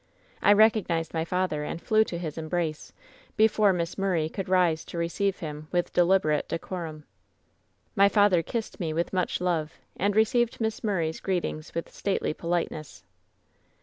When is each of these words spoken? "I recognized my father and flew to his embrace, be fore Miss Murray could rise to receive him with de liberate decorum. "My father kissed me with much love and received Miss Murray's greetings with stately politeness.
"I 0.41 0.53
recognized 0.53 1.13
my 1.13 1.23
father 1.23 1.63
and 1.63 1.79
flew 1.79 2.03
to 2.05 2.17
his 2.17 2.35
embrace, 2.35 2.91
be 3.37 3.47
fore 3.47 3.71
Miss 3.71 3.99
Murray 3.99 4.29
could 4.29 4.49
rise 4.49 4.83
to 4.85 4.97
receive 4.97 5.37
him 5.41 5.67
with 5.71 5.93
de 5.93 6.03
liberate 6.03 6.47
decorum. 6.47 7.03
"My 7.95 8.09
father 8.09 8.41
kissed 8.41 8.79
me 8.79 8.93
with 8.93 9.13
much 9.13 9.39
love 9.39 9.73
and 9.95 10.15
received 10.15 10.59
Miss 10.59 10.83
Murray's 10.83 11.19
greetings 11.19 11.75
with 11.75 11.93
stately 11.93 12.33
politeness. 12.33 13.03